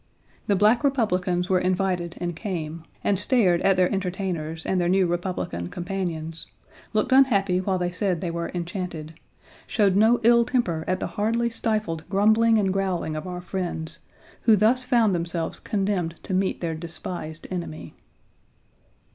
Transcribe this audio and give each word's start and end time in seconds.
The 0.47 0.55
Black 0.55 0.83
Republicans 0.83 1.47
were 1.47 1.59
invited 1.59 2.17
and 2.19 2.35
came, 2.35 2.81
and 3.03 3.19
stared 3.19 3.61
at 3.61 3.77
their 3.77 3.93
entertainers 3.93 4.65
and 4.65 4.81
their 4.81 4.89
new 4.89 5.05
Republican 5.05 5.67
companions 5.69 6.47
looked 6.91 7.11
unhappy 7.11 7.61
while 7.61 7.77
they 7.77 7.91
said 7.91 8.19
they 8.19 8.31
were 8.31 8.49
enchanted 8.55 9.13
showed 9.67 9.95
no 9.95 10.19
ill 10.23 10.43
temper 10.43 10.83
at 10.87 10.99
the 10.99 11.05
hardly 11.05 11.51
stifled 11.51 12.03
grumbling 12.09 12.57
and 12.57 12.73
growling 12.73 13.15
of 13.15 13.27
our 13.27 13.41
friends, 13.41 13.99
who 14.41 14.55
thus 14.55 14.83
found 14.85 15.13
themselves 15.13 15.59
condemned 15.59 16.15
to 16.23 16.33
meet 16.33 16.61
their 16.61 16.73
despised 16.73 17.45
enemy." 17.51 17.93